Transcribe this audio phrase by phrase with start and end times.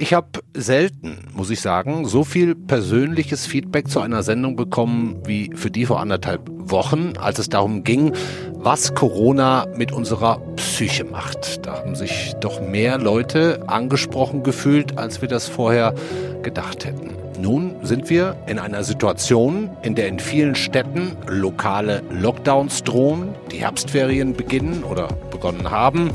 [0.00, 5.50] Ich habe selten, muss ich sagen, so viel persönliches Feedback zu einer Sendung bekommen wie
[5.54, 8.12] für die vor anderthalb Wochen, als es darum ging,
[8.54, 11.66] was Corona mit unserer Psyche macht.
[11.66, 15.94] Da haben sich doch mehr Leute angesprochen gefühlt, als wir das vorher
[16.42, 17.10] gedacht hätten.
[17.40, 23.58] Nun sind wir in einer Situation, in der in vielen Städten lokale Lockdowns drohen, die
[23.58, 25.08] Herbstferien beginnen oder
[25.38, 26.10] begonnen haben,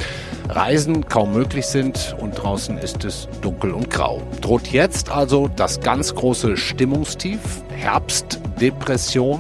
[0.50, 4.22] Reisen kaum möglich sind und draußen ist es dunkel und grau.
[4.42, 7.40] Droht jetzt also das ganz große Stimmungstief,
[7.70, 9.40] Herbstdepression,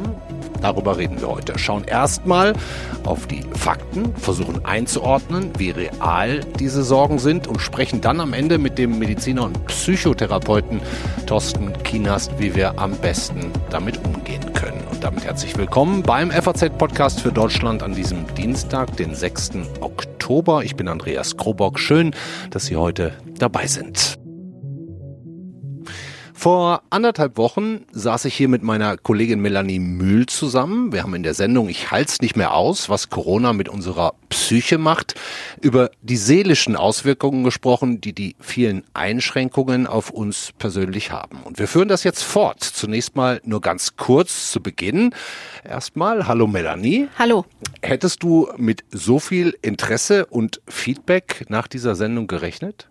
[0.64, 1.60] Darüber reden wir heute.
[1.60, 2.54] Schauen erstmal
[3.04, 8.58] auf die Fakten, versuchen einzuordnen, wie real diese Sorgen sind und sprechen dann am Ende
[8.58, 10.80] mit dem Mediziner und Psychotherapeuten
[11.26, 14.82] Thorsten Kienast, wie wir am besten damit umgehen können.
[14.90, 19.52] Und damit herzlich willkommen beim FAZ-Podcast für Deutschland an diesem Dienstag, den 6.
[19.82, 20.64] Oktober.
[20.64, 21.78] Ich bin Andreas Krobock.
[21.78, 22.16] Schön,
[22.52, 24.23] dass Sie heute dabei sind.
[26.44, 30.92] Vor anderthalb Wochen saß ich hier mit meiner Kollegin Melanie Mühl zusammen.
[30.92, 34.78] Wir haben in der Sendung Ich halt's nicht mehr aus, was Corona mit unserer Psyche
[34.78, 35.16] macht,
[35.62, 41.44] über die seelischen Auswirkungen gesprochen, die die vielen Einschränkungen auf uns persönlich haben.
[41.46, 42.62] Und wir führen das jetzt fort.
[42.62, 45.16] Zunächst mal nur ganz kurz zu Beginn.
[45.64, 47.08] Erstmal, hallo Melanie.
[47.18, 47.46] Hallo.
[47.82, 52.90] Hättest du mit so viel Interesse und Feedback nach dieser Sendung gerechnet?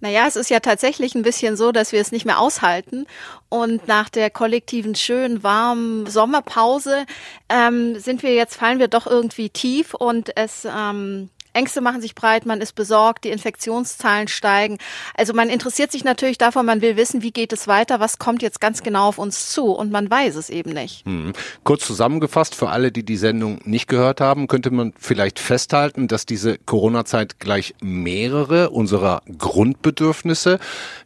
[0.00, 3.06] Naja, es ist ja tatsächlich ein bisschen so, dass wir es nicht mehr aushalten.
[3.48, 7.06] Und nach der kollektiven, schönen, warmen Sommerpause
[7.48, 12.14] ähm, sind wir jetzt, fallen wir doch irgendwie tief und es ähm, Ängste machen sich
[12.14, 14.78] breit, man ist besorgt, die Infektionszahlen steigen.
[15.14, 18.42] Also man interessiert sich natürlich davon, man will wissen, wie geht es weiter, was kommt
[18.42, 21.04] jetzt ganz genau auf uns zu und man weiß es eben nicht.
[21.06, 21.32] Hm.
[21.64, 26.26] Kurz zusammengefasst, für alle, die die Sendung nicht gehört haben, könnte man vielleicht festhalten, dass
[26.26, 30.58] diese Corona-Zeit gleich mehrere unserer Grundbedürfnisse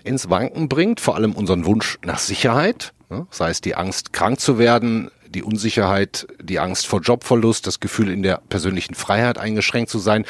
[0.05, 2.93] ins Wanken bringt, vor allem unseren Wunsch nach Sicherheit,
[3.31, 8.11] sei es die Angst, krank zu werden, die Unsicherheit, die Angst vor Jobverlust, das Gefühl
[8.11, 10.25] in der persönlichen Freiheit eingeschränkt zu sein.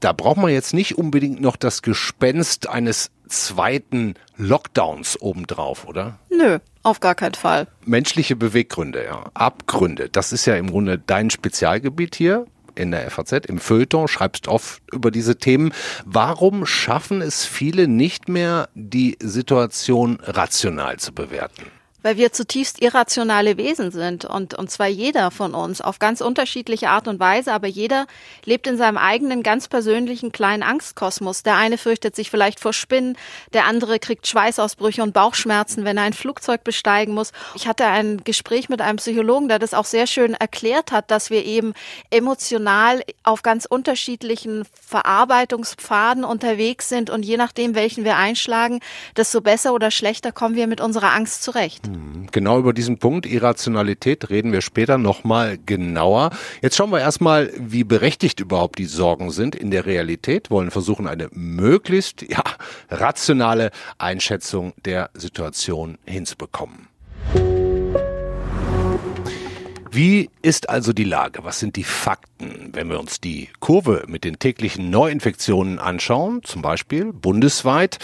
[0.00, 6.18] Da braucht man jetzt nicht unbedingt noch das Gespenst eines zweiten Lockdowns obendrauf, oder?
[6.30, 7.68] Nö, auf gar keinen Fall.
[7.84, 9.24] Menschliche Beweggründe, ja.
[9.34, 14.48] Abgründe, das ist ja im Grunde dein Spezialgebiet hier in der FAZ, im Feuilleton, schreibst
[14.48, 15.72] oft über diese Themen.
[16.04, 21.64] Warum schaffen es viele nicht mehr, die Situation rational zu bewerten?
[22.02, 26.90] Weil wir zutiefst irrationale Wesen sind und, und zwar jeder von uns auf ganz unterschiedliche
[26.90, 28.06] Art und Weise, aber jeder
[28.44, 31.42] lebt in seinem eigenen ganz persönlichen kleinen Angstkosmos.
[31.42, 33.16] Der eine fürchtet sich vielleicht vor Spinnen,
[33.52, 37.32] der andere kriegt Schweißausbrüche und Bauchschmerzen, wenn er ein Flugzeug besteigen muss.
[37.54, 41.30] Ich hatte ein Gespräch mit einem Psychologen, der das auch sehr schön erklärt hat, dass
[41.30, 41.74] wir eben
[42.10, 48.80] emotional auf ganz unterschiedlichen Verarbeitungspfaden unterwegs sind und je nachdem, welchen wir einschlagen,
[49.16, 51.91] desto besser oder schlechter kommen wir mit unserer Angst zurecht.
[52.30, 56.30] Genau über diesen Punkt Irrationalität reden wir später nochmal genauer.
[56.62, 61.06] Jetzt schauen wir erstmal, wie berechtigt überhaupt die Sorgen sind in der Realität, wollen versuchen,
[61.06, 62.42] eine möglichst ja,
[62.90, 66.88] rationale Einschätzung der Situation hinzubekommen.
[69.94, 71.44] Wie ist also die Lage?
[71.44, 72.70] Was sind die Fakten?
[72.72, 77.98] Wenn wir uns die Kurve mit den täglichen Neuinfektionen anschauen, zum Beispiel bundesweit,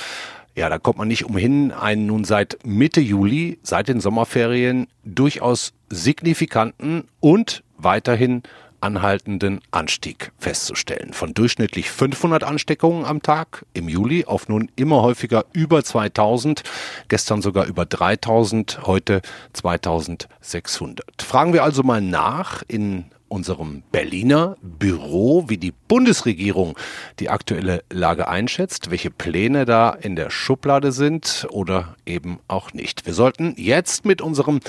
[0.58, 5.72] ja, da kommt man nicht umhin, einen nun seit Mitte Juli, seit den Sommerferien, durchaus
[5.88, 8.42] signifikanten und weiterhin
[8.80, 11.12] anhaltenden Anstieg festzustellen.
[11.12, 16.64] Von durchschnittlich 500 Ansteckungen am Tag im Juli auf nun immer häufiger über 2000,
[17.06, 21.22] gestern sogar über 3000, heute 2600.
[21.22, 26.76] Fragen wir also mal nach in unserem Berliner Büro, wie die Bundesregierung
[27.18, 33.06] die aktuelle Lage einschätzt, welche Pläne da in der Schublade sind oder eben auch nicht.
[33.06, 34.60] Wir sollten jetzt mit unserem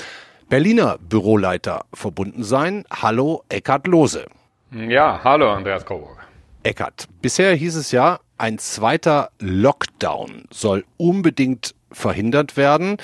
[0.48, 2.84] Berliner Büroleiter verbunden sein.
[2.90, 4.26] Hallo, Eckhard Lose.
[4.72, 6.18] Ja, hallo, Andreas Coburg.
[6.62, 12.96] Eckhard, bisher hieß es ja, ein zweiter Lockdown soll unbedingt verhindert werden.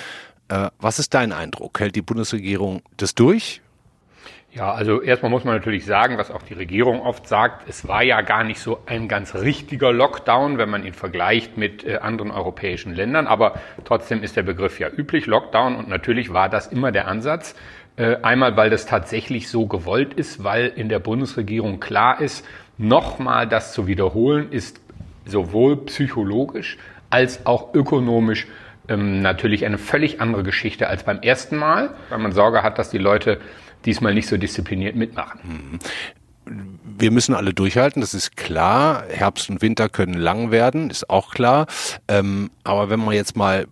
[0.47, 1.79] Äh, was ist dein Eindruck?
[1.79, 3.61] Hält die Bundesregierung das durch?
[4.53, 8.01] Ja, also erstmal muss man natürlich sagen, was auch die Regierung oft sagt, es war
[8.01, 12.31] ja gar nicht so ein ganz richtiger Lockdown, wenn man ihn vergleicht mit äh, anderen
[12.31, 13.27] europäischen Ländern.
[13.27, 15.75] Aber trotzdem ist der Begriff ja üblich, Lockdown.
[15.75, 17.55] Und natürlich war das immer der Ansatz.
[17.97, 22.45] Äh, einmal, weil das tatsächlich so gewollt ist, weil in der Bundesregierung klar ist,
[22.77, 24.79] nochmal das zu wiederholen, ist
[25.25, 26.77] sowohl psychologisch
[27.09, 28.47] als auch ökonomisch
[28.87, 32.89] ähm, natürlich eine völlig andere Geschichte als beim ersten Mal, weil man Sorge hat, dass
[32.89, 33.39] die Leute
[33.85, 35.79] diesmal nicht so diszipliniert mitmachen.
[36.99, 39.03] wir müssen alle durchhalten, das ist klar.
[39.09, 41.67] Herbst und Winter können lang werden, ist auch klar.
[42.07, 43.67] Ähm, aber wenn man jetzt mal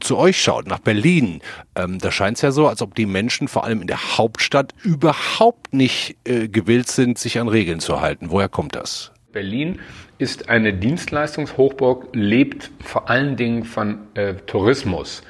[0.00, 1.40] zu euch schaut, nach Berlin,
[1.74, 4.74] ähm, da scheint es ja so, als ob die Menschen vor allem in der Hauptstadt
[4.82, 8.30] überhaupt nicht äh, gewillt sind, sich an Regeln zu halten.
[8.30, 9.12] Woher kommt das?
[9.32, 9.78] Berlin
[10.18, 15.22] ist eine Dienstleistungshochburg, lebt vor allen Dingen von äh, Tourismus.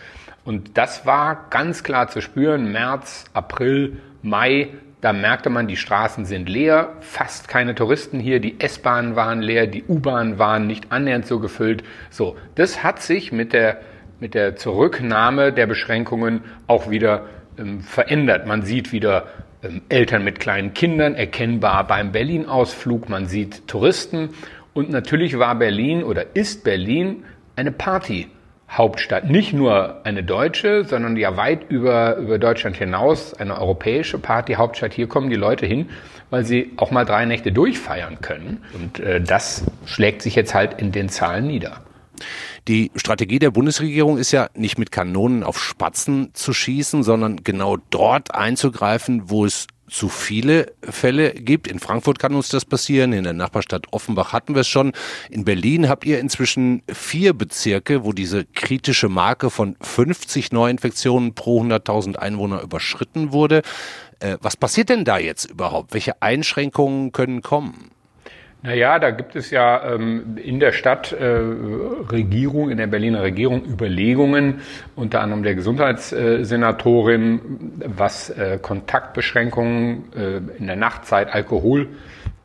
[0.45, 2.71] Und das war ganz klar zu spüren.
[2.71, 4.69] März, April, Mai,
[5.01, 9.67] da merkte man, die Straßen sind leer, fast keine Touristen hier, die S-Bahnen waren leer,
[9.67, 11.85] die U-Bahnen waren nicht annähernd so gefüllt.
[12.11, 13.81] So, das hat sich mit der
[14.21, 17.27] mit der Zurücknahme der Beschränkungen auch wieder
[17.59, 18.47] ähm, verändert.
[18.47, 19.27] Man sieht wieder
[19.63, 24.31] ähm, Eltern mit kleinen Kindern, erkennbar beim Berlin-Ausflug, man sieht Touristen
[24.73, 27.25] und natürlich war Berlin oder ist Berlin
[27.57, 28.29] eine Party.
[28.69, 29.31] Hauptstadt.
[29.31, 34.93] Nicht nur eine deutsche, sondern ja weit über, über Deutschland hinaus eine europäische Party-Hauptstadt.
[34.93, 35.89] Hier kommen die Leute hin,
[36.31, 38.65] weil sie auch mal drei Nächte durchfeiern können.
[38.75, 41.83] Und äh, das schlägt sich jetzt halt in den Zahlen nieder.
[42.67, 47.77] Die Strategie der Bundesregierung ist ja nicht mit Kanonen auf Spatzen zu schießen, sondern genau
[47.91, 51.69] dort einzugreifen, wo es zu viele Fälle gibt.
[51.69, 54.93] In Frankfurt kann uns das passieren, in der Nachbarstadt Offenbach hatten wir es schon.
[55.31, 61.63] In Berlin habt ihr inzwischen vier Bezirke, wo diese kritische Marke von 50 Neuinfektionen pro
[61.63, 63.63] 100.000 Einwohner überschritten wurde.
[64.19, 65.95] Äh, was passiert denn da jetzt überhaupt?
[65.95, 67.91] Welche Einschränkungen können kommen?
[68.67, 74.61] Naja, da gibt es ja ähm, in der Stadtregierung, äh, in der Berliner Regierung Überlegungen,
[74.97, 77.41] unter anderem der Gesundheitssenatorin,
[77.85, 81.91] was äh, Kontaktbeschränkungen äh, in der Nachtzeit, Alkohol,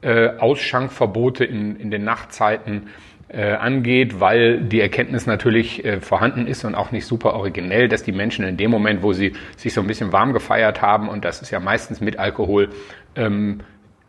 [0.01, 2.89] äh, Ausschankverbote in, in den Nachtzeiten
[3.29, 8.03] äh, angeht, weil die Erkenntnis natürlich äh, vorhanden ist und auch nicht super originell, dass
[8.03, 11.25] die Menschen in dem Moment, wo sie sich so ein bisschen warm gefeiert haben, und
[11.25, 12.69] das ist ja meistens mit Alkohol,
[13.15, 13.61] ähm,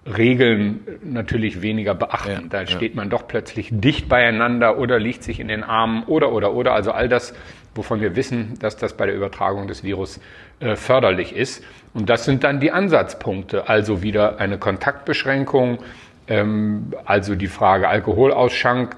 [0.04, 2.30] Regeln natürlich weniger beachten.
[2.30, 6.32] Ja, da steht man doch plötzlich dicht beieinander oder liegt sich in den Armen oder
[6.32, 6.72] oder oder.
[6.72, 7.34] Also all das,
[7.74, 10.20] wovon wir wissen, dass das bei der Übertragung des Virus
[10.58, 11.64] äh, förderlich ist.
[11.94, 13.68] Und das sind dann die Ansatzpunkte.
[13.68, 15.78] Also wieder eine Kontaktbeschränkung,
[16.26, 18.96] ähm, also die Frage Alkoholausschank.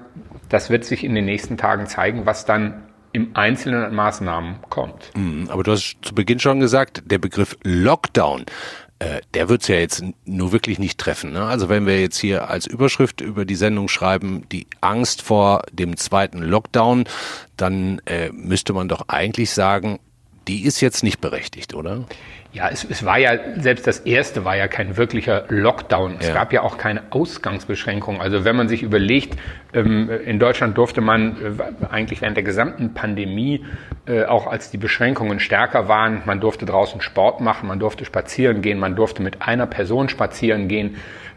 [0.49, 2.81] Das wird sich in den nächsten Tagen zeigen, was dann
[3.11, 5.11] im Einzelnen an Maßnahmen kommt.
[5.15, 8.45] Mhm, aber du hast zu Beginn schon gesagt, der Begriff Lockdown
[8.99, 11.33] äh, der wird's ja jetzt nur wirklich nicht treffen.
[11.33, 11.43] Ne?
[11.43, 15.97] Also wenn wir jetzt hier als Überschrift über die Sendung schreiben, die Angst vor dem
[15.97, 17.05] zweiten Lockdown,
[17.57, 19.99] dann äh, müsste man doch eigentlich sagen,
[20.47, 22.05] die ist jetzt nicht berechtigt, oder?
[22.55, 26.15] Ja, es, es, war ja, selbst das erste war ja kein wirklicher Lockdown.
[26.21, 26.33] Es ja.
[26.33, 28.21] gab ja auch keine Ausgangsbeschränkung.
[28.21, 29.37] Also wenn man sich überlegt,
[29.73, 33.65] ähm, in Deutschland durfte man äh, eigentlich während der gesamten Pandemie,
[34.05, 38.61] äh, auch als die Beschränkungen stärker waren, man durfte draußen Sport machen, man durfte spazieren
[38.61, 40.95] gehen, man durfte mit einer Person spazieren gehen.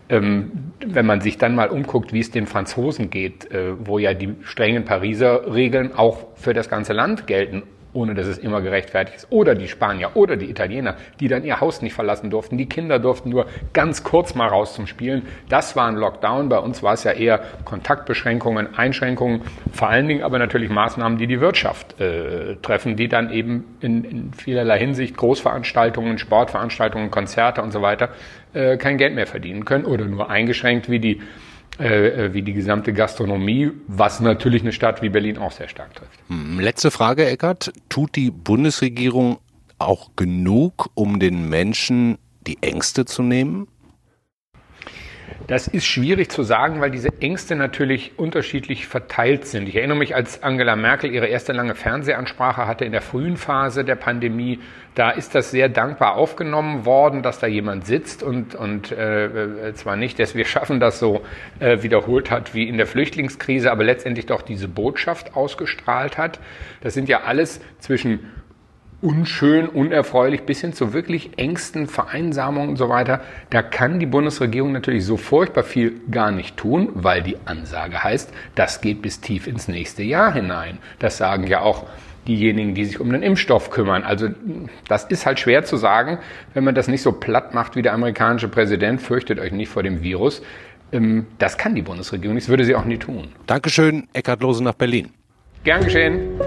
[0.09, 4.15] Ähm, wenn man sich dann mal umguckt, wie es den Franzosen geht, äh, wo ja
[4.15, 7.65] die strengen Pariser Regeln auch für das ganze Land gelten
[7.99, 9.27] ohne dass es immer gerechtfertigt ist.
[9.31, 12.57] Oder die Spanier oder die Italiener, die dann ihr Haus nicht verlassen durften.
[12.57, 15.23] Die Kinder durften nur ganz kurz mal raus zum Spielen.
[15.49, 16.49] Das war ein Lockdown.
[16.49, 19.43] Bei uns war es ja eher Kontaktbeschränkungen, Einschränkungen,
[19.73, 24.05] vor allen Dingen aber natürlich Maßnahmen, die die Wirtschaft äh, treffen, die dann eben in,
[24.05, 28.11] in vielerlei Hinsicht Großveranstaltungen, Sportveranstaltungen, Konzerte und so weiter
[28.55, 31.21] äh, kein Geld mehr verdienen können oder nur eingeschränkt wie die
[31.79, 35.95] äh, äh, wie die gesamte Gastronomie, was natürlich eine Stadt wie Berlin auch sehr stark
[35.95, 36.19] trifft.
[36.29, 37.73] Hm, letzte Frage, Eckert.
[37.89, 39.39] Tut die Bundesregierung
[39.79, 43.69] auch genug, um den Menschen die Ängste zu nehmen?
[45.49, 49.67] Das ist schwierig zu sagen, weil diese Ängste natürlich unterschiedlich verteilt sind.
[49.67, 53.83] Ich erinnere mich, als Angela Merkel ihre erste lange Fernsehansprache hatte in der frühen Phase
[53.83, 54.61] der Pandemie,
[54.95, 59.97] da ist das sehr dankbar aufgenommen worden, dass da jemand sitzt und, und äh, zwar
[59.97, 61.23] nicht, dass wir schaffen das so
[61.61, 66.41] äh, wiederholt hat wie in der Flüchtlingskrise, aber letztendlich doch diese Botschaft ausgestrahlt hat.
[66.83, 68.21] Das sind ja alles zwischen
[69.01, 73.21] unschön, unerfreulich bis hin zu wirklich Ängsten, Vereinsamungen und so weiter.
[73.51, 78.33] Da kann die Bundesregierung natürlich so furchtbar viel gar nicht tun, weil die Ansage heißt,
[78.55, 80.79] das geht bis tief ins nächste Jahr hinein.
[80.99, 81.87] Das sagen ja auch
[82.27, 84.03] diejenigen, die sich um den Impfstoff kümmern.
[84.03, 84.29] Also
[84.89, 86.19] das ist halt schwer zu sagen,
[86.55, 89.83] wenn man das nicht so platt macht wie der amerikanische Präsident, fürchtet euch nicht vor
[89.83, 90.43] dem Virus.
[90.93, 93.29] Ähm, das kann die Bundesregierung nicht, das würde sie auch nie tun.
[93.47, 95.11] Dankeschön, Eckhard Lose nach Berlin.
[95.65, 96.41] Gern geschehen.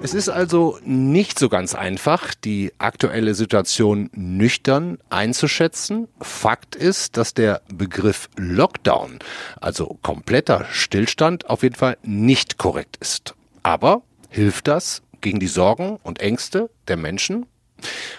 [0.00, 6.06] Es ist also nicht so ganz einfach, die aktuelle Situation nüchtern einzuschätzen.
[6.20, 9.18] Fakt ist, dass der Begriff Lockdown,
[9.60, 13.34] also kompletter Stillstand, auf jeden Fall nicht korrekt ist.
[13.64, 17.46] Aber hilft das gegen die Sorgen und Ängste der Menschen?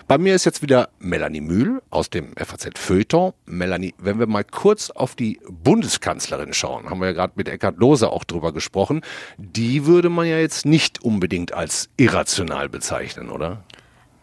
[0.08, 3.34] Bei mir ist jetzt wieder Melanie Mühl aus dem FAZ Feuilleton.
[3.46, 7.78] Melanie, wenn wir mal kurz auf die Bundeskanzlerin schauen, haben wir ja gerade mit Eckhard
[7.78, 9.01] Lohse auch drüber gesprochen,
[9.38, 13.63] die würde man ja jetzt nicht unbedingt als irrational bezeichnen, oder?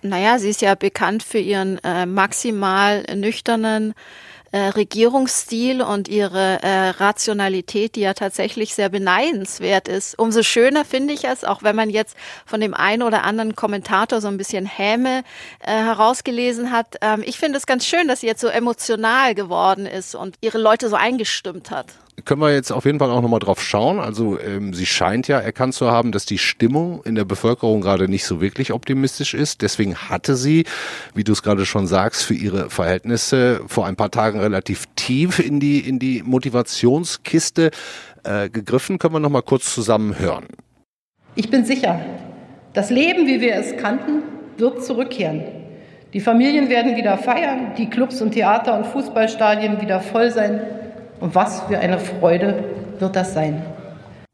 [0.03, 3.95] Naja, sie ist ja bekannt für ihren äh, maximal nüchternen
[4.53, 10.19] äh, Regierungsstil und ihre äh, Rationalität, die ja tatsächlich sehr beneidenswert ist.
[10.19, 14.21] Umso schöner finde ich es, auch wenn man jetzt von dem einen oder anderen Kommentator
[14.21, 15.25] so ein bisschen Häme
[15.61, 16.97] äh, herausgelesen hat.
[17.01, 20.59] Ähm, ich finde es ganz schön, dass sie jetzt so emotional geworden ist und ihre
[20.59, 21.87] Leute so eingestimmt hat
[22.25, 24.01] können wir jetzt auf jeden Fall auch nochmal drauf schauen.
[24.01, 28.09] Also ähm, sie scheint ja erkannt zu haben, dass die Stimmung in der Bevölkerung gerade
[28.09, 29.63] nicht so wirklich optimistisch ist.
[29.63, 30.65] Deswegen hatte sie,
[31.15, 35.39] wie du es gerade schon sagst, für ihre Verhältnisse vor ein paar Tagen relativ tief
[35.39, 37.71] in die, in die Motivationskiste
[38.25, 38.99] äh, gegriffen.
[38.99, 40.47] Können wir nochmal kurz zusammen hören.
[41.35, 42.01] Ich bin sicher,
[42.73, 44.23] das Leben, wie wir es kannten,
[44.57, 45.45] wird zurückkehren.
[46.15, 50.61] Die Familien werden wieder feiern, die Clubs und Theater und Fußballstadien wieder voll sein.
[51.21, 52.65] Und was für eine Freude
[52.99, 53.65] wird das sein.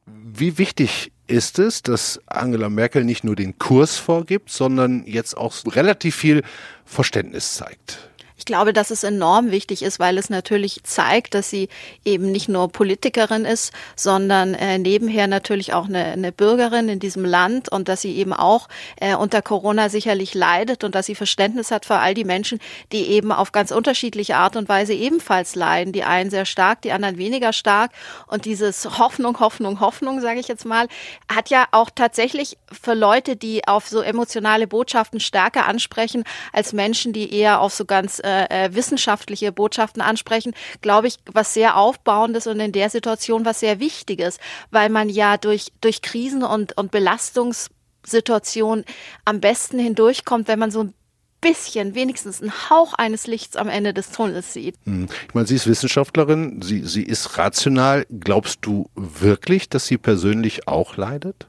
[0.06, 5.54] Wie wichtig ist es, dass Angela Merkel nicht nur den Kurs vorgibt, sondern jetzt auch
[5.66, 6.42] relativ viel
[6.84, 8.10] Verständnis zeigt?
[8.36, 11.68] Ich glaube, dass es enorm wichtig ist, weil es natürlich zeigt, dass sie
[12.04, 17.24] eben nicht nur Politikerin ist, sondern äh, nebenher natürlich auch eine, eine, Bürgerin in diesem
[17.24, 21.70] Land und dass sie eben auch äh, unter Corona sicherlich leidet und dass sie Verständnis
[21.70, 22.58] hat für all die Menschen,
[22.90, 25.92] die eben auf ganz unterschiedliche Art und Weise ebenfalls leiden.
[25.92, 27.92] Die einen sehr stark, die anderen weniger stark.
[28.26, 30.88] Und dieses Hoffnung, Hoffnung, Hoffnung, sage ich jetzt mal,
[31.32, 37.12] hat ja auch tatsächlich für Leute, die auf so emotionale Botschaften stärker ansprechen, als Menschen,
[37.12, 41.76] die eher auf so ganz äh, äh, äh, wissenschaftliche Botschaften ansprechen, glaube ich, was sehr
[41.76, 44.38] aufbauendes und in der Situation was sehr wichtiges,
[44.70, 48.84] weil man ja durch, durch Krisen und, und Belastungssituationen
[49.24, 50.94] am besten hindurchkommt, wenn man so ein
[51.42, 54.76] bisschen, wenigstens einen Hauch eines Lichts am Ende des Tunnels sieht.
[54.84, 55.08] Hm.
[55.28, 58.06] Ich meine, sie ist Wissenschaftlerin, sie, sie ist rational.
[58.08, 61.48] Glaubst du wirklich, dass sie persönlich auch leidet?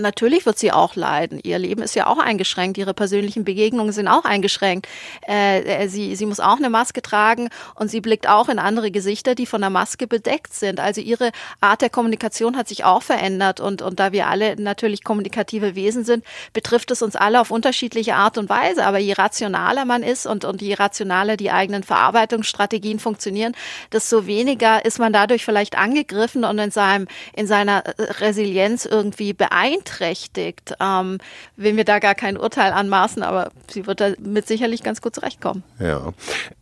[0.00, 1.40] Natürlich wird sie auch leiden.
[1.42, 4.88] Ihr Leben ist ja auch eingeschränkt, ihre persönlichen Begegnungen sind auch eingeschränkt.
[5.26, 8.90] Äh, äh, sie, sie muss auch eine Maske tragen und sie blickt auch in andere
[8.90, 10.80] Gesichter, die von der Maske bedeckt sind.
[10.80, 15.04] Also ihre Art der Kommunikation hat sich auch verändert und, und da wir alle natürlich
[15.04, 18.86] kommunikative Wesen sind, betrifft es uns alle auf unterschiedliche Art und Weise.
[18.86, 23.54] Aber je rationaler man ist und, und je rationaler die eigenen Verarbeitungsstrategien funktionieren,
[23.92, 27.82] desto weniger ist man dadurch vielleicht angegriffen und in seinem, in seiner
[28.20, 30.74] Resilienz irgendwie beeinträchtigt beeinträchtigt.
[30.80, 31.18] Ähm,
[31.56, 35.14] will mir da gar kein Urteil anmaßen, aber sie wird da mit sicherlich ganz gut
[35.14, 35.62] zurechtkommen.
[35.78, 36.12] Ja.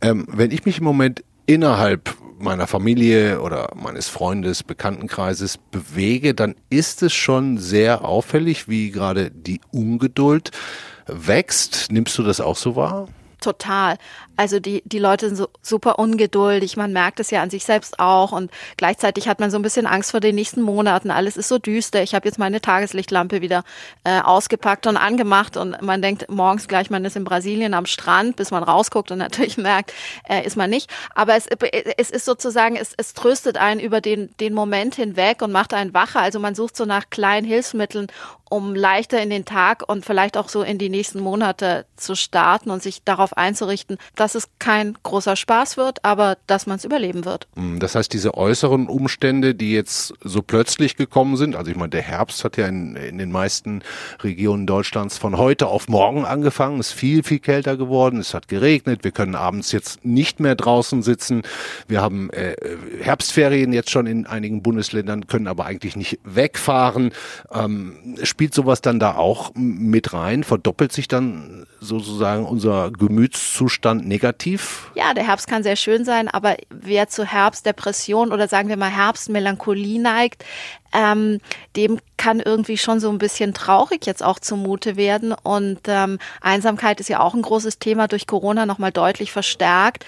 [0.01, 6.55] Ähm, wenn ich mich im Moment innerhalb meiner Familie oder meines Freundes, Bekanntenkreises bewege, dann
[6.69, 10.51] ist es schon sehr auffällig, wie gerade die Ungeduld
[11.07, 11.91] wächst.
[11.91, 13.07] Nimmst du das auch so wahr?
[13.41, 13.97] Total.
[14.37, 17.99] Also die, die Leute sind so super ungeduldig, man merkt es ja an sich selbst
[17.99, 21.11] auch und gleichzeitig hat man so ein bisschen Angst vor den nächsten Monaten.
[21.11, 22.03] Alles ist so düster.
[22.03, 23.63] Ich habe jetzt meine Tageslichtlampe wieder
[24.03, 28.35] äh, ausgepackt und angemacht und man denkt morgens gleich, man ist in Brasilien am Strand,
[28.35, 29.93] bis man rausguckt und natürlich merkt,
[30.29, 30.89] äh, ist man nicht.
[31.15, 35.51] Aber es, es ist sozusagen, es, es tröstet einen über den, den Moment hinweg und
[35.51, 36.21] macht einen wacher.
[36.21, 38.07] Also man sucht so nach kleinen Hilfsmitteln,
[38.49, 42.69] um leichter in den Tag und vielleicht auch so in die nächsten Monate zu starten
[42.69, 46.83] und sich darauf einzurichten, dass dass es kein großer Spaß wird, aber dass man es
[46.83, 47.47] überleben wird.
[47.55, 51.91] Mm, das heißt, diese äußeren Umstände, die jetzt so plötzlich gekommen sind, also ich meine,
[51.91, 53.83] der Herbst hat ja in, in den meisten
[54.21, 59.05] Regionen Deutschlands von heute auf morgen angefangen, ist viel, viel kälter geworden, es hat geregnet,
[59.05, 61.43] wir können abends jetzt nicht mehr draußen sitzen,
[61.87, 62.57] wir haben äh,
[62.99, 67.11] Herbstferien jetzt schon in einigen Bundesländern, können aber eigentlich nicht wegfahren.
[67.53, 70.43] Ähm, spielt sowas dann da auch mit rein?
[70.43, 74.89] Verdoppelt sich dann sozusagen unser Gemütszustand negativ?
[74.95, 78.89] Ja, der Herbst kann sehr schön sein, aber wer zu Herbstdepression oder sagen wir mal
[78.89, 80.43] Herbstmelancholie neigt,
[80.91, 81.39] ähm,
[81.75, 85.33] dem kann irgendwie schon so ein bisschen traurig jetzt auch zumute werden.
[85.33, 90.05] Und ähm, Einsamkeit ist ja auch ein großes Thema durch Corona nochmal deutlich verstärkt.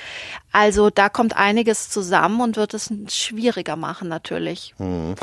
[0.51, 4.73] Also da kommt einiges zusammen und wird es schwieriger machen natürlich.
[4.77, 5.15] Hm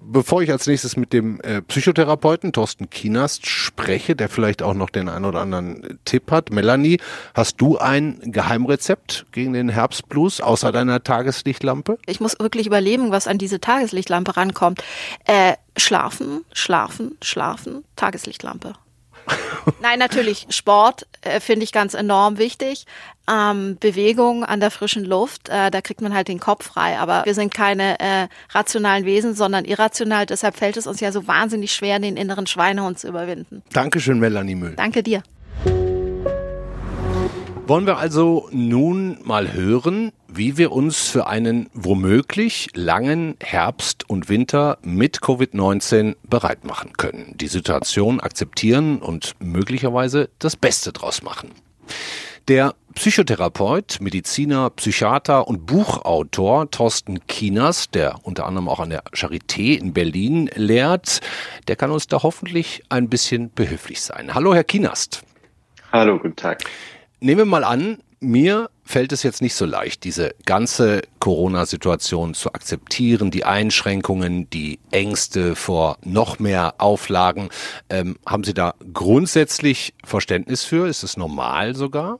[0.00, 4.90] bevor ich als nächstes mit dem äh, Psychotherapeuten Thorsten Kienast spreche, der vielleicht auch noch
[4.90, 6.50] den einen oder anderen Tipp hat.
[6.50, 6.98] Melanie,
[7.34, 11.98] hast du ein Geheimrezept gegen den Herbstblues außer deiner Tageslichtlampe?
[12.06, 14.82] Ich muss wirklich überleben, was an diese Tageslichtlampe rankommt.
[15.26, 18.74] Äh, schlafen, schlafen, schlafen, Tageslichtlampe.
[19.80, 20.46] Nein, natürlich.
[20.50, 22.86] Sport äh, finde ich ganz enorm wichtig.
[23.30, 26.98] Ähm, Bewegung an der frischen Luft, äh, da kriegt man halt den Kopf frei.
[26.98, 30.26] Aber wir sind keine äh, rationalen Wesen, sondern irrational.
[30.26, 33.62] Deshalb fällt es uns ja so wahnsinnig schwer, den inneren Schweinehund zu überwinden.
[33.72, 34.74] Dankeschön, Melanie Müll.
[34.76, 35.22] Danke dir.
[37.66, 44.28] Wollen wir also nun mal hören, wie wir uns für einen womöglich langen Herbst und
[44.28, 51.50] Winter mit Covid-19 bereit machen können, die Situation akzeptieren und möglicherweise das Beste draus machen.
[52.46, 59.76] Der Psychotherapeut, Mediziner, Psychiater und Buchautor Thorsten Kieners, der unter anderem auch an der Charité
[59.76, 61.20] in Berlin lehrt,
[61.66, 64.34] der kann uns da hoffentlich ein bisschen behilflich sein.
[64.34, 65.24] Hallo, Herr Kienast.
[65.90, 66.62] Hallo, guten Tag.
[67.20, 72.52] Nehmen wir mal an, mir fällt es jetzt nicht so leicht, diese ganze Corona-Situation zu
[72.52, 77.50] akzeptieren, die Einschränkungen, die Ängste vor noch mehr Auflagen.
[77.90, 80.88] Ähm, haben Sie da grundsätzlich Verständnis für?
[80.88, 82.18] Ist es normal sogar?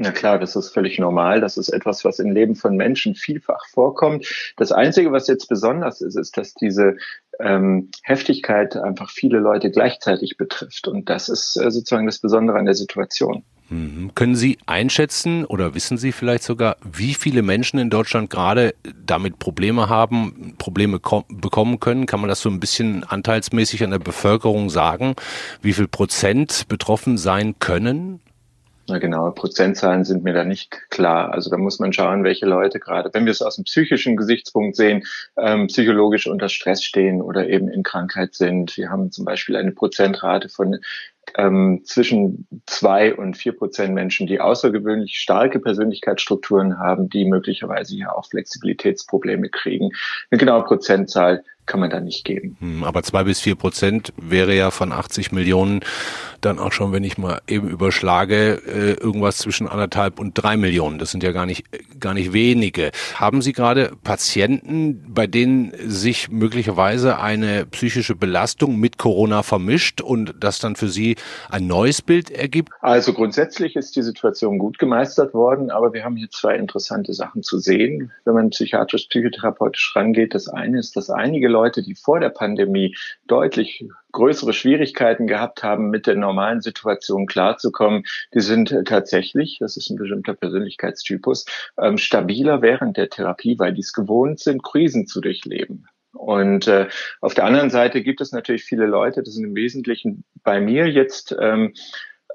[0.00, 1.40] Na klar, das ist völlig normal.
[1.40, 4.52] Das ist etwas, was im Leben von Menschen vielfach vorkommt.
[4.56, 6.96] Das Einzige, was jetzt besonders ist, ist, dass diese
[7.40, 10.86] ähm, Heftigkeit einfach viele Leute gleichzeitig betrifft.
[10.86, 13.42] Und das ist äh, sozusagen das Besondere an der Situation.
[13.70, 14.12] Mhm.
[14.14, 19.38] Können Sie einschätzen oder wissen Sie vielleicht sogar, wie viele Menschen in Deutschland gerade damit
[19.38, 22.06] Probleme haben, Probleme bekommen können?
[22.06, 25.14] Kann man das so ein bisschen anteilsmäßig an der Bevölkerung sagen,
[25.60, 28.20] wie viel Prozent betroffen sein können?
[28.90, 31.34] Na genaue Prozentzahlen sind mir da nicht klar.
[31.34, 34.76] Also da muss man schauen, welche Leute gerade, wenn wir es aus dem psychischen Gesichtspunkt
[34.76, 35.04] sehen,
[35.36, 38.78] ähm, psychologisch unter Stress stehen oder eben in Krankheit sind.
[38.78, 40.78] Wir haben zum Beispiel eine Prozentrate von
[41.36, 48.12] ähm, zwischen zwei und vier Prozent Menschen, die außergewöhnlich starke Persönlichkeitsstrukturen haben, die möglicherweise ja
[48.12, 49.90] auch Flexibilitätsprobleme kriegen.
[50.30, 52.56] Eine genaue Prozentzahl kann man da nicht geben.
[52.60, 55.80] Hm, aber zwei bis vier Prozent wäre ja von 80 Millionen
[56.40, 60.98] dann auch schon, wenn ich mal eben überschlage, äh, irgendwas zwischen anderthalb und drei Millionen.
[60.98, 61.64] Das sind ja gar nicht,
[62.00, 62.90] gar nicht wenige.
[63.14, 70.34] Haben Sie gerade Patienten, bei denen sich möglicherweise eine psychische Belastung mit Corona vermischt und
[70.38, 71.16] das dann für Sie
[71.50, 72.70] ein neues Bild ergibt?
[72.80, 77.42] Also grundsätzlich ist die Situation gut gemeistert worden, aber wir haben hier zwei interessante Sachen
[77.42, 80.34] zu sehen, wenn man psychiatrisch-psychotherapeutisch rangeht.
[80.34, 82.96] Das eine ist, dass einige Leute, die vor der Pandemie
[83.26, 88.04] deutlich größere Schwierigkeiten gehabt haben, mit der normalen Situation klarzukommen,
[88.34, 91.44] die sind tatsächlich, das ist ein bestimmter Persönlichkeitstypus,
[91.80, 95.86] ähm, stabiler während der Therapie, weil die es gewohnt sind, Krisen zu durchleben.
[96.12, 96.88] Und äh,
[97.20, 100.88] auf der anderen Seite gibt es natürlich viele Leute, das sind im Wesentlichen bei mir
[100.88, 101.74] jetzt ähm,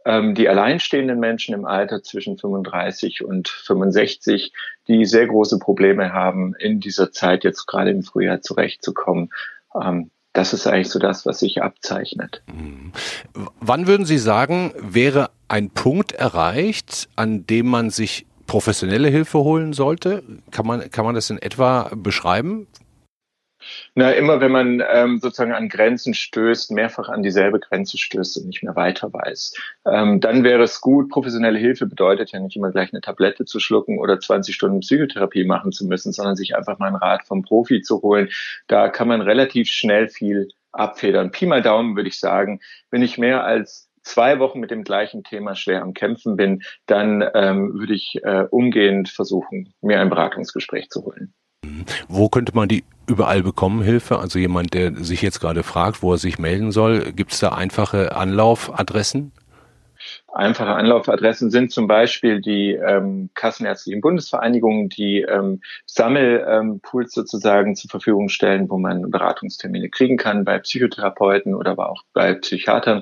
[0.05, 4.53] ähm, die alleinstehenden Menschen im Alter zwischen 35 und 65,
[4.87, 9.29] die sehr große Probleme haben, in dieser Zeit jetzt gerade im Frühjahr zurechtzukommen.
[9.81, 12.41] Ähm, das ist eigentlich so das, was sich abzeichnet.
[12.47, 12.91] Mhm.
[13.59, 19.73] Wann würden Sie sagen, wäre ein Punkt erreicht, an dem man sich professionelle Hilfe holen
[19.73, 20.23] sollte?
[20.51, 22.67] Kann man, kann man das in etwa beschreiben?
[23.95, 28.47] Na, immer wenn man ähm, sozusagen an Grenzen stößt, mehrfach an dieselbe Grenze stößt und
[28.47, 29.53] nicht mehr weiter weiß,
[29.85, 31.09] ähm, dann wäre es gut.
[31.09, 35.45] Professionelle Hilfe bedeutet ja nicht immer gleich eine Tablette zu schlucken oder 20 Stunden Psychotherapie
[35.45, 38.29] machen zu müssen, sondern sich einfach mal einen Rat vom Profi zu holen.
[38.67, 41.31] Da kann man relativ schnell viel abfedern.
[41.31, 45.23] Pi mal Daumen würde ich sagen, wenn ich mehr als zwei Wochen mit dem gleichen
[45.23, 50.89] Thema schwer am Kämpfen bin, dann ähm, würde ich äh, umgehend versuchen, mir ein Beratungsgespräch
[50.89, 51.33] zu holen.
[52.07, 54.19] Wo könnte man die überall bekommen, Hilfe?
[54.19, 57.49] Also jemand, der sich jetzt gerade fragt, wo er sich melden soll, gibt es da
[57.49, 59.31] einfache Anlaufadressen?
[60.33, 67.91] Einfache Anlaufadressen sind zum Beispiel die ähm, Kassenärztlichen Bundesvereinigungen, die ähm, Sammelpools ähm, sozusagen zur
[67.91, 73.01] Verfügung stellen, wo man Beratungstermine kriegen kann bei Psychotherapeuten oder aber auch bei Psychiatern.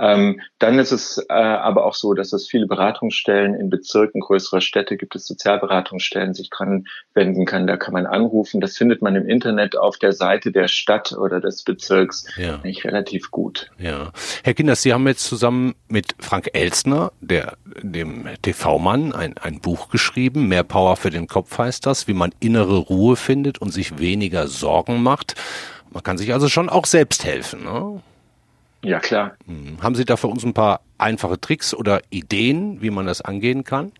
[0.00, 4.62] Ähm, dann ist es äh, aber auch so, dass es viele Beratungsstellen in Bezirken größerer
[4.62, 7.66] Städte gibt es Sozialberatungsstellen, sich dran wenden kann.
[7.66, 8.62] Da kann man anrufen.
[8.62, 12.54] Das findet man im Internet auf der Seite der Stadt oder des Bezirks ja.
[12.54, 13.70] eigentlich relativ gut.
[13.78, 14.12] Ja.
[14.42, 19.90] Herr Kinders, Sie haben jetzt zusammen mit Frank Elstner, der, dem TV-Mann, ein, ein Buch
[19.90, 20.48] geschrieben.
[20.48, 24.48] Mehr Power für den Kopf heißt das, wie man innere Ruhe findet und sich weniger
[24.48, 25.34] Sorgen macht.
[25.92, 27.64] Man kann sich also schon auch selbst helfen.
[27.64, 28.00] Ne?
[28.82, 29.36] Ja, klar.
[29.46, 29.82] Hm.
[29.82, 33.64] Haben Sie da für uns ein paar einfache Tricks oder Ideen, wie man das angehen
[33.64, 33.92] kann?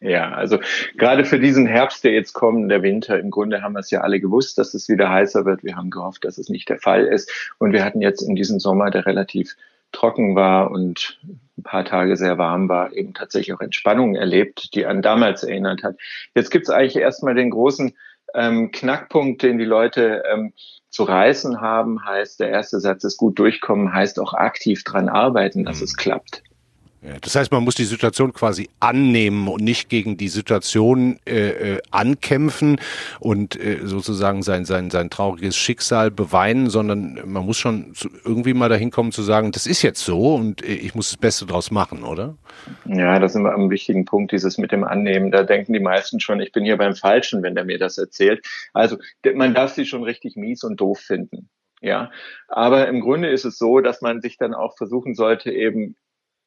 [0.00, 0.58] Ja, also
[0.98, 4.02] gerade für diesen Herbst, der jetzt kommt, der Winter, im Grunde haben wir es ja
[4.02, 5.64] alle gewusst, dass es wieder heißer wird.
[5.64, 7.54] Wir haben gehofft, dass es nicht der Fall ist.
[7.58, 9.56] Und wir hatten jetzt in diesem Sommer, der relativ
[9.92, 11.18] trocken war und
[11.56, 15.82] ein paar Tage sehr warm war, eben tatsächlich auch Entspannungen erlebt, die an damals erinnert
[15.82, 15.96] hat.
[16.34, 17.94] Jetzt gibt es eigentlich erstmal den großen
[18.34, 20.52] ähm, Knackpunkt, den die Leute ähm,
[20.94, 25.64] zu reißen haben, heißt, der erste Satz ist gut durchkommen, heißt auch aktiv dran arbeiten,
[25.64, 25.84] dass mhm.
[25.84, 26.44] es klappt.
[27.20, 31.82] Das heißt, man muss die Situation quasi annehmen und nicht gegen die Situation äh, äh,
[31.90, 32.80] ankämpfen
[33.20, 37.92] und äh, sozusagen sein, sein, sein trauriges Schicksal beweinen, sondern man muss schon
[38.24, 41.18] irgendwie mal dahin kommen zu sagen, das ist jetzt so und äh, ich muss das
[41.18, 42.36] Beste draus machen, oder?
[42.86, 45.30] Ja, das sind wir am wichtigen Punkt, dieses mit dem Annehmen.
[45.30, 48.46] Da denken die meisten schon, ich bin hier beim Falschen, wenn der mir das erzählt.
[48.72, 48.96] Also
[49.34, 51.50] man darf sie schon richtig mies und doof finden.
[51.82, 52.10] Ja,
[52.48, 55.96] aber im Grunde ist es so, dass man sich dann auch versuchen sollte, eben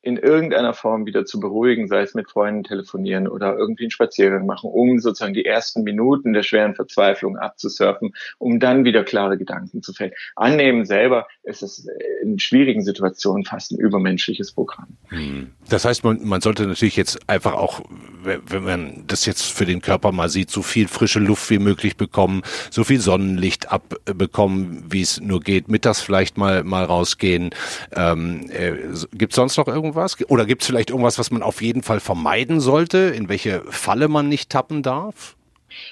[0.07, 4.45] in irgendeiner Form wieder zu beruhigen, sei es mit Freunden telefonieren oder irgendwie einen Spaziergang
[4.45, 9.81] machen, um sozusagen die ersten Minuten der schweren Verzweiflung abzusurfen, um dann wieder klare Gedanken
[9.81, 10.13] zu fällen.
[10.37, 11.87] Annehmen selber ist es
[12.21, 14.87] in schwierigen Situationen fast ein übermenschliches Programm.
[15.09, 15.51] Hm.
[15.69, 17.81] Das heißt, man, man sollte natürlich jetzt einfach auch,
[18.23, 21.97] wenn man das jetzt für den Körper mal sieht, so viel frische Luft wie möglich
[21.97, 27.51] bekommen, so viel Sonnenlicht abbekommen, wie es nur geht, mittags vielleicht mal mal rausgehen.
[27.95, 28.73] Ähm, äh,
[29.13, 30.17] Gibt sonst noch irgendwas?
[30.29, 34.07] Oder gibt es vielleicht irgendwas, was man auf jeden Fall vermeiden sollte, in welche Falle
[34.07, 35.36] man nicht tappen darf?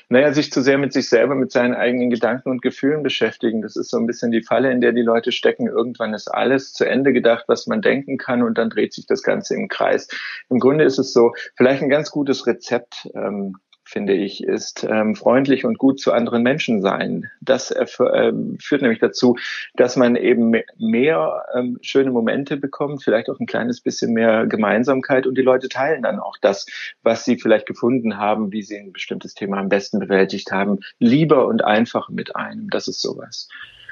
[0.10, 3.62] Naja, sich zu sehr mit sich selber, mit seinen eigenen Gedanken und Gefühlen beschäftigen.
[3.62, 5.68] Das ist so ein bisschen die Falle, in der die Leute stecken.
[5.68, 9.24] Irgendwann ist alles zu Ende gedacht, was man denken kann und dann dreht sich das
[9.24, 10.08] Ganze im Kreis.
[10.50, 13.56] Im Grunde ist es so, vielleicht ein ganz gutes Rezept, ähm,
[13.96, 17.32] finde ich, ist ähm, freundlich und gut zu anderen Menschen sein.
[17.40, 19.38] Das äh, führt nämlich dazu,
[19.76, 25.26] dass man eben mehr ähm, schöne Momente bekommt, vielleicht auch ein kleines bisschen mehr Gemeinsamkeit
[25.26, 26.66] und die Leute teilen dann auch das,
[27.04, 31.48] was sie vielleicht gefunden haben, wie sie ein bestimmtes Thema am besten bewältigt haben, lieber
[31.48, 32.70] und einfacher mit einem.
[32.70, 33.48] Das ist sowas.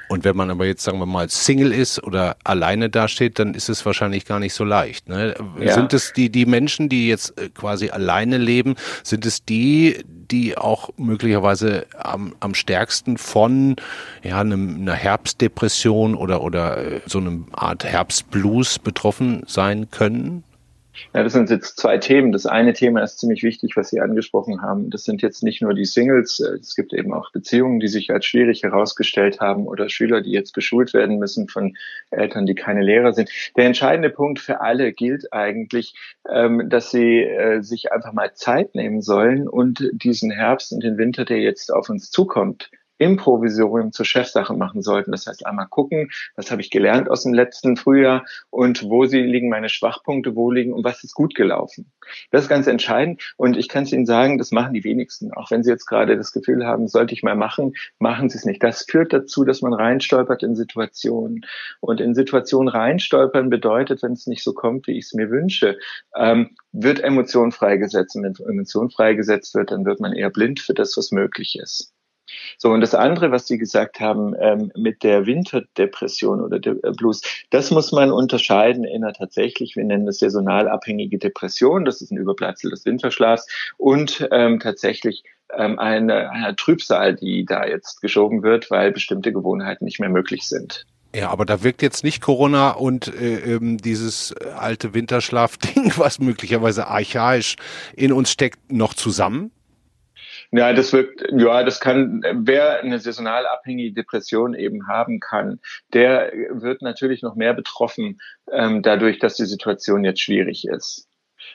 [0.10, 3.70] Und wenn man aber jetzt, sagen wir mal, Single ist oder alleine dasteht, dann ist
[3.70, 5.10] es wahrscheinlich gar nicht so leicht.
[5.10, 5.34] Ne?
[5.60, 5.74] Ja.
[5.74, 10.58] Sind es die, die Menschen, die jetzt äh, quasi alleine leben, sind es die, die
[10.58, 13.76] auch möglicherweise am, am stärksten von
[14.24, 20.44] ja, einem, einer Herbstdepression oder, oder äh, so einem Art Herbstblues betroffen sein können?
[21.14, 22.32] Ja, das sind jetzt zwei Themen.
[22.32, 24.90] Das eine Thema ist ziemlich wichtig, was Sie angesprochen haben.
[24.90, 26.40] Das sind jetzt nicht nur die Singles.
[26.40, 30.54] Es gibt eben auch Beziehungen, die sich als schwierig herausgestellt haben oder Schüler, die jetzt
[30.54, 31.76] beschult werden müssen von
[32.12, 33.30] Eltern, die keine Lehrer sind.
[33.58, 35.96] Der entscheidende Punkt für alle gilt eigentlich,
[36.30, 40.98] ähm, dass sie äh, sich einfach mal Zeit nehmen sollen und diesen Herbst und den
[40.98, 42.70] Winter, der jetzt auf uns zukommt,
[43.04, 45.12] im Provisorium zur Chefsache machen sollten.
[45.12, 49.22] Das heißt, einmal gucken, was habe ich gelernt aus dem letzten Frühjahr und wo sie
[49.22, 51.92] liegen meine Schwachpunkte, wo liegen und was ist gut gelaufen.
[52.32, 55.34] Das ist ganz entscheidend und ich kann es Ihnen sagen, das machen die wenigsten.
[55.34, 58.46] Auch wenn Sie jetzt gerade das Gefühl haben, sollte ich mal machen, machen Sie es
[58.46, 58.64] nicht.
[58.64, 61.46] Das führt dazu, dass man reinstolpert in Situationen
[61.82, 65.78] und in Situationen reinstolpern bedeutet, wenn es nicht so kommt, wie ich es mir wünsche,
[66.16, 68.16] ähm, wird Emotion freigesetzt.
[68.16, 71.94] Und wenn Emotion freigesetzt wird, dann wird man eher blind für das, was möglich ist.
[72.58, 76.92] So, und das andere, was Sie gesagt haben ähm, mit der Winterdepression oder der äh,
[76.92, 82.02] Blues, das muss man unterscheiden in einer tatsächlich, wir nennen das saisonal abhängige Depression, das
[82.02, 85.24] ist ein Überbleibsel des Winterschlafs, und ähm, tatsächlich
[85.56, 90.48] ähm, eine, eine Trübsal, die da jetzt geschoben wird, weil bestimmte Gewohnheiten nicht mehr möglich
[90.48, 90.86] sind.
[91.16, 96.88] Ja, aber da wirkt jetzt nicht Corona und äh, ähm, dieses alte Winterschlafding, was möglicherweise
[96.88, 97.56] archaisch
[97.96, 99.52] in uns steckt, noch zusammen?
[100.56, 105.60] Ja, das wirkt, ja, das kann, wer eine saisonal abhängige Depression eben haben kann,
[105.94, 111.08] der wird natürlich noch mehr betroffen, ähm, dadurch, dass die Situation jetzt schwierig ist.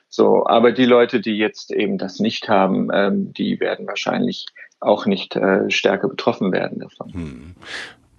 [0.09, 4.47] So, aber die Leute, die jetzt eben das nicht haben, ähm, die werden wahrscheinlich
[4.81, 7.13] auch nicht äh, stärker betroffen werden davon.
[7.13, 7.55] Hm.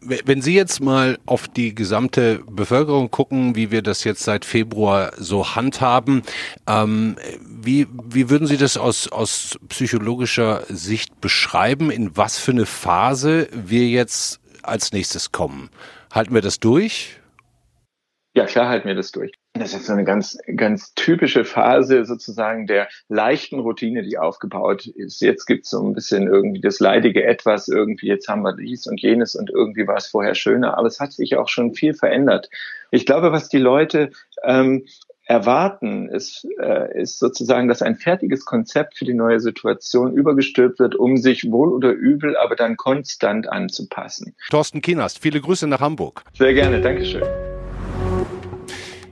[0.02, 5.12] Wenn Sie jetzt mal auf die gesamte Bevölkerung gucken, wie wir das jetzt seit Februar
[5.18, 6.24] so handhaben,
[6.68, 12.66] ähm, wie, wie würden Sie das aus, aus psychologischer Sicht beschreiben, in was für eine
[12.66, 15.70] Phase wir jetzt als nächstes kommen?
[16.12, 17.20] Halten wir das durch?
[18.36, 19.32] Ja, klar halten wir das durch.
[19.54, 25.22] Das ist so eine ganz, ganz typische Phase sozusagen der leichten Routine, die aufgebaut ist.
[25.22, 28.86] Jetzt gibt es so ein bisschen irgendwie das leidige Etwas, irgendwie jetzt haben wir dies
[28.86, 31.94] und jenes und irgendwie war es vorher schöner, aber es hat sich auch schon viel
[31.94, 32.50] verändert.
[32.92, 34.12] Ich glaube, was die Leute
[34.44, 34.86] ähm,
[35.26, 40.96] erwarten, ist, äh, ist sozusagen, dass ein fertiges Konzept für die neue Situation übergestülpt wird,
[40.96, 44.36] um sich wohl oder übel, aber dann konstant anzupassen.
[44.50, 46.24] Thorsten Kienast, viele Grüße nach Hamburg.
[46.34, 47.24] Sehr gerne, Dankeschön.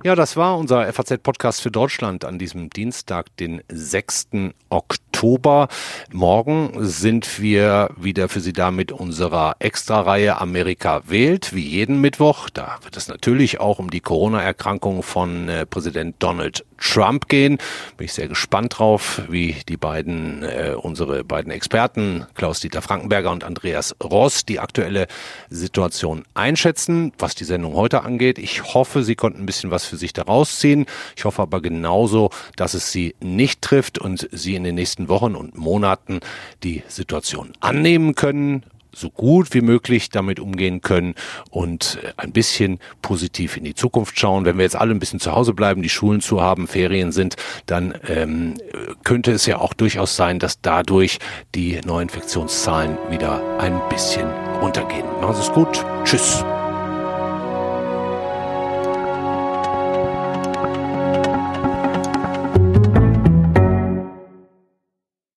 [0.03, 4.27] Ja, das war unser FAZ-Podcast für Deutschland an diesem Dienstag, den 6.
[4.69, 5.67] Oktober.
[6.11, 12.49] Morgen sind wir wieder für Sie da mit unserer Extra-Reihe Amerika wählt, wie jeden Mittwoch.
[12.51, 17.57] Da wird es natürlich auch um die Corona-Erkrankung von äh, Präsident Donald Trump gehen.
[17.97, 23.43] Bin ich sehr gespannt drauf, wie die beiden, äh, unsere beiden Experten, Klaus-Dieter Frankenberger und
[23.43, 25.07] Andreas Ross, die aktuelle
[25.49, 28.39] Situation einschätzen, was die Sendung heute angeht.
[28.39, 30.85] Ich hoffe, Sie konnten ein bisschen was für sich daraus ziehen.
[31.15, 35.35] Ich hoffe aber genauso, dass es Sie nicht trifft und Sie in den nächsten Wochen
[35.35, 36.19] und Monaten
[36.63, 38.63] die Situation annehmen können,
[38.97, 41.15] so gut wie möglich damit umgehen können
[41.49, 44.45] und äh, ein bisschen positiv in die Zukunft schauen.
[44.45, 47.35] Wenn wir jetzt alle ein bisschen zu Hause bleiben, die Schulen zu haben, Ferien sind,
[47.65, 48.55] dann ähm,
[49.03, 51.19] könnte es ja auch durchaus sein, dass dadurch
[51.55, 54.27] die Neuinfektionszahlen wieder ein bisschen
[54.61, 55.05] runtergehen.
[55.21, 55.85] Machen Sie es gut.
[56.03, 56.43] Tschüss.